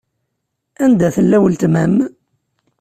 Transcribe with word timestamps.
Anda 0.83 1.07
tella 1.15 1.37
weltma-m? 1.41 1.95